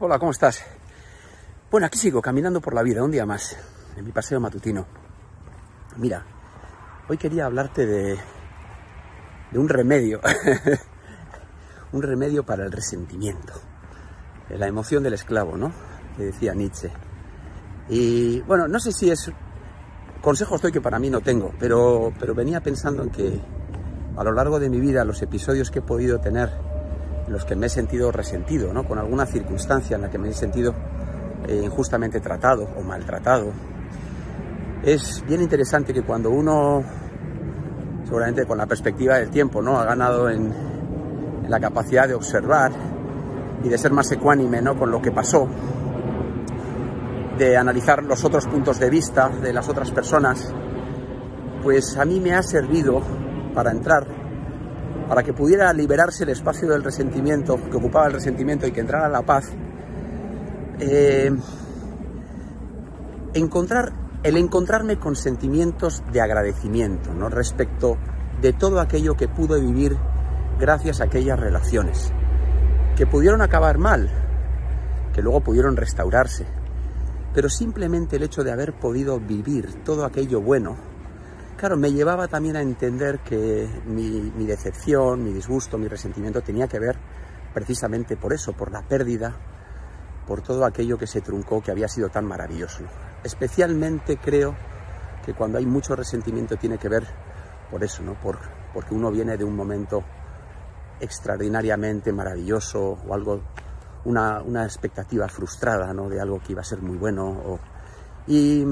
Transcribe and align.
Hola, 0.00 0.16
¿cómo 0.20 0.30
estás? 0.30 0.62
Bueno, 1.72 1.88
aquí 1.88 1.98
sigo 1.98 2.22
caminando 2.22 2.60
por 2.60 2.72
la 2.72 2.84
vida, 2.84 3.02
un 3.02 3.10
día 3.10 3.26
más, 3.26 3.56
en 3.96 4.04
mi 4.04 4.12
paseo 4.12 4.38
matutino. 4.38 4.86
Mira, 5.96 6.24
hoy 7.08 7.18
quería 7.18 7.46
hablarte 7.46 7.84
de, 7.84 8.16
un 9.54 9.68
remedio, 9.68 10.20
un 11.92 12.00
remedio 12.00 12.46
para 12.46 12.64
el 12.64 12.70
resentimiento, 12.70 13.54
la 14.50 14.68
emoción 14.68 15.02
del 15.02 15.14
esclavo, 15.14 15.56
¿no? 15.56 15.72
Que 16.16 16.26
decía 16.26 16.54
Nietzsche. 16.54 16.92
Y 17.88 18.40
bueno, 18.42 18.68
no 18.68 18.78
sé 18.78 18.92
si 18.92 19.10
es 19.10 19.32
consejo 20.20 20.54
estoy 20.54 20.70
que 20.70 20.80
para 20.80 21.00
mí 21.00 21.10
no 21.10 21.22
tengo, 21.22 21.52
pero, 21.58 22.12
pero 22.20 22.36
venía 22.36 22.60
pensando 22.60 23.02
en 23.02 23.10
que 23.10 23.40
a 24.16 24.22
lo 24.22 24.30
largo 24.30 24.60
de 24.60 24.70
mi 24.70 24.78
vida 24.78 25.04
los 25.04 25.20
episodios 25.22 25.72
que 25.72 25.80
he 25.80 25.82
podido 25.82 26.20
tener 26.20 26.77
los 27.28 27.44
que 27.44 27.54
me 27.54 27.66
he 27.66 27.68
sentido 27.68 28.10
resentido, 28.10 28.72
¿no? 28.72 28.84
con 28.84 28.98
alguna 28.98 29.26
circunstancia 29.26 29.96
en 29.96 30.02
la 30.02 30.10
que 30.10 30.18
me 30.18 30.28
he 30.28 30.34
sentido 30.34 30.74
eh, 31.46 31.60
injustamente 31.64 32.20
tratado 32.20 32.68
o 32.76 32.82
maltratado. 32.82 33.52
Es 34.82 35.24
bien 35.26 35.42
interesante 35.42 35.92
que 35.92 36.02
cuando 36.02 36.30
uno, 36.30 36.82
seguramente 38.04 38.46
con 38.46 38.58
la 38.58 38.66
perspectiva 38.66 39.18
del 39.18 39.30
tiempo, 39.30 39.60
¿no? 39.60 39.78
ha 39.78 39.84
ganado 39.84 40.28
en, 40.30 40.52
en 41.44 41.50
la 41.50 41.60
capacidad 41.60 42.08
de 42.08 42.14
observar 42.14 42.72
y 43.62 43.68
de 43.68 43.78
ser 43.78 43.92
más 43.92 44.10
ecuánime 44.12 44.62
¿no? 44.62 44.78
con 44.78 44.90
lo 44.90 45.02
que 45.02 45.10
pasó, 45.10 45.48
de 47.38 47.56
analizar 47.56 48.02
los 48.02 48.24
otros 48.24 48.46
puntos 48.46 48.78
de 48.78 48.90
vista 48.90 49.28
de 49.28 49.52
las 49.52 49.68
otras 49.68 49.90
personas, 49.90 50.52
pues 51.62 51.96
a 51.96 52.04
mí 52.04 52.20
me 52.20 52.34
ha 52.34 52.42
servido 52.42 53.00
para 53.54 53.70
entrar 53.70 54.17
para 55.08 55.22
que 55.22 55.32
pudiera 55.32 55.72
liberarse 55.72 56.24
el 56.24 56.30
espacio 56.30 56.68
del 56.68 56.84
resentimiento, 56.84 57.58
que 57.70 57.76
ocupaba 57.76 58.06
el 58.06 58.12
resentimiento 58.12 58.66
y 58.66 58.72
que 58.72 58.80
entrara 58.80 59.08
la 59.08 59.22
paz, 59.22 59.50
eh, 60.80 61.30
encontrar, 63.32 63.92
el 64.22 64.36
encontrarme 64.36 64.98
con 64.98 65.16
sentimientos 65.16 66.02
de 66.12 66.20
agradecimiento 66.20 67.14
¿no? 67.14 67.28
respecto 67.30 67.96
de 68.42 68.52
todo 68.52 68.80
aquello 68.80 69.16
que 69.16 69.28
pude 69.28 69.60
vivir 69.60 69.96
gracias 70.60 71.00
a 71.00 71.04
aquellas 71.04 71.40
relaciones, 71.40 72.12
que 72.96 73.06
pudieron 73.06 73.40
acabar 73.40 73.78
mal, 73.78 74.10
que 75.14 75.22
luego 75.22 75.40
pudieron 75.40 75.76
restaurarse, 75.76 76.46
pero 77.32 77.48
simplemente 77.48 78.16
el 78.16 78.24
hecho 78.24 78.44
de 78.44 78.52
haber 78.52 78.74
podido 78.78 79.18
vivir 79.20 79.82
todo 79.84 80.04
aquello 80.04 80.40
bueno, 80.40 80.76
Claro, 81.58 81.76
me 81.76 81.92
llevaba 81.92 82.28
también 82.28 82.54
a 82.54 82.62
entender 82.62 83.18
que 83.18 83.68
mi, 83.84 84.30
decepción, 84.46 85.24
mi 85.24 85.32
disgusto, 85.32 85.76
mi 85.76 85.88
resentimiento 85.88 86.40
tenía 86.40 86.68
que 86.68 86.78
ver 86.78 86.96
precisamente 87.52 88.16
por 88.16 88.32
eso, 88.32 88.52
por 88.52 88.70
la 88.70 88.82
pérdida, 88.82 89.34
por 90.24 90.40
todo 90.40 90.64
aquello 90.64 90.96
que 90.96 91.08
se 91.08 91.20
truncó, 91.20 91.60
que 91.60 91.72
había 91.72 91.88
sido 91.88 92.10
tan 92.10 92.26
maravilloso. 92.26 92.84
Especialmente 93.24 94.18
creo 94.18 94.54
que 95.26 95.34
cuando 95.34 95.58
hay 95.58 95.66
mucho 95.66 95.96
resentimiento 95.96 96.54
tiene 96.54 96.78
que 96.78 96.88
ver 96.88 97.02
por 97.72 97.82
eso, 97.82 98.04
¿no? 98.04 98.14
Por, 98.14 98.38
porque 98.72 98.94
uno 98.94 99.10
viene 99.10 99.36
de 99.36 99.42
un 99.42 99.56
momento 99.56 100.04
extraordinariamente 101.00 102.12
maravilloso 102.12 102.98
o 103.04 103.12
algo, 103.12 103.40
una, 104.04 104.42
una 104.42 104.62
expectativa 104.62 105.26
frustrada, 105.26 105.92
¿no? 105.92 106.08
De 106.08 106.20
algo 106.20 106.38
que 106.38 106.52
iba 106.52 106.60
a 106.60 106.64
ser 106.64 106.80
muy 106.80 106.96
bueno. 106.96 107.26
O, 107.26 107.58
y 108.28 108.64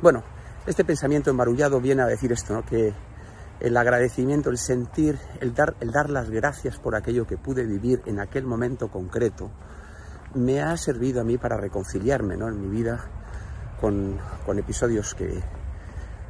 bueno, 0.00 0.22
este 0.68 0.84
pensamiento 0.84 1.30
embarullado 1.30 1.80
viene 1.80 2.02
a 2.02 2.06
decir 2.06 2.30
esto, 2.30 2.52
¿no? 2.52 2.62
que 2.62 2.92
el 3.58 3.76
agradecimiento, 3.76 4.50
el 4.50 4.58
sentir, 4.58 5.18
el 5.40 5.54
dar, 5.54 5.74
el 5.80 5.90
dar 5.90 6.10
las 6.10 6.28
gracias 6.28 6.78
por 6.78 6.94
aquello 6.94 7.26
que 7.26 7.38
pude 7.38 7.64
vivir 7.64 8.02
en 8.04 8.20
aquel 8.20 8.44
momento 8.44 8.88
concreto, 8.90 9.50
me 10.34 10.60
ha 10.60 10.76
servido 10.76 11.22
a 11.22 11.24
mí 11.24 11.38
para 11.38 11.56
reconciliarme 11.56 12.36
¿no? 12.36 12.48
en 12.48 12.60
mi 12.60 12.68
vida 12.68 13.02
con, 13.80 14.18
episodios 14.58 15.14
que, 15.14 15.42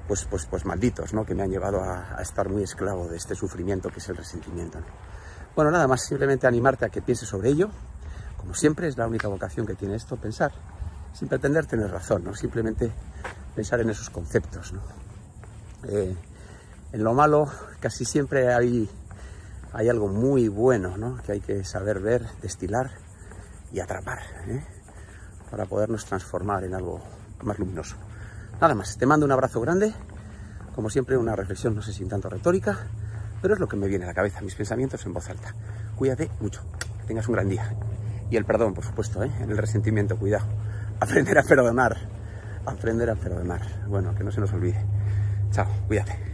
pues, 0.07 0.25
pues, 0.27 0.47
pues 0.47 0.65
malditos, 0.65 1.13
¿no? 1.13 1.25
que 1.25 1.35
me 1.35 1.43
han 1.43 1.51
llevado 1.51 1.83
a, 1.83 2.23
estar 2.23 2.49
muy 2.49 2.63
esclavo 2.63 3.09
de 3.09 3.17
este 3.17 3.35
sufrimiento 3.35 3.91
que 3.91 3.99
es 3.99 4.09
el 4.09 4.19
resentimiento. 4.19 4.79
Bueno, 5.57 5.73
nada 5.73 5.89
más, 5.89 6.05
simplemente 6.05 6.47
animarte 6.47 6.87
a 6.87 6.89
que 6.91 7.03
pienses 7.03 7.29
sobre 7.29 7.51
ello. 7.51 7.71
Como 8.37 8.55
siempre, 8.55 8.87
es 8.87 8.97
la 8.97 9.09
única 9.09 9.27
vocación 9.27 9.67
que 9.67 9.75
tiene 9.75 9.97
esto, 9.97 10.17
pensar, 10.17 10.53
sin 11.13 11.27
pretender 11.27 11.67
tener 11.67 11.91
razón, 11.91 12.23
¿no? 12.23 12.35
simplemente 12.35 12.93
pensar 13.59 13.81
en 13.81 13.91
esos 13.91 14.09
conceptos. 14.09 14.73
Eh, 15.89 16.15
en 16.93 17.03
lo 17.03 17.13
malo 17.13 17.51
casi 17.81 18.05
siempre 18.05 18.55
hay, 18.55 18.89
hay 19.73 19.89
algo 19.89 20.07
muy 20.07 20.47
bueno 20.47 21.19
que 21.27 21.33
hay 21.33 21.41
que 21.41 21.65
saber 21.65 21.99
ver, 21.99 22.25
destilar 22.41 22.93
y 23.73 23.81
atrapar 23.81 24.21
¿eh? 24.47 24.65
para 25.51 25.67
podernos 25.67 26.05
transformar 26.05 26.63
en 26.63 26.75
algo 26.75 27.03
más 27.43 27.59
luminoso. 27.59 27.97
Nada 28.61 28.77
más, 28.77 28.97
te 28.97 29.07
mando 29.07 29.27
un 29.27 29.33
abrazo 29.33 29.61
grande, 29.61 29.93
como 30.77 30.89
siempre 30.89 31.17
una 31.17 31.35
reflexión, 31.35 31.75
no 31.75 31.83
sé 31.83 31.93
si 31.93 32.05
tanto 32.05 32.31
retórica, 32.31 32.79
pero 33.43 33.55
es 33.55 33.61
lo 33.61 33.67
que 33.67 33.75
me 33.75 33.89
viene 33.89 34.05
a 34.05 34.09
la 34.09 34.15
cabeza, 34.15 34.41
mis 34.41 34.55
pensamientos 34.55 35.05
en 35.05 35.15
voz 35.15 35.29
alta. 35.29 35.53
Cuídate 35.97 36.31
mucho, 36.39 36.63
tengas 37.09 37.27
un 37.27 37.35
gran 37.35 37.49
día. 37.49 37.75
Y 38.31 38.37
el 38.37 38.45
perdón, 38.45 38.73
por 38.73 38.85
supuesto, 38.85 39.25
¿eh? 39.25 39.33
en 39.41 39.51
el 39.51 39.59
resentimiento, 39.59 40.17
cuidado. 40.17 40.47
Aprender 41.01 41.39
a 41.39 41.43
perdonar 41.43 42.18
aprender 42.69 43.11
a 43.11 43.15
perdonar. 43.15 43.61
Bueno, 43.87 44.15
que 44.15 44.25
no 44.25 44.31
se 44.31 44.41
nos 44.41 44.53
olvide. 44.53 44.85
Chao, 45.51 45.67
cuídate. 45.87 46.28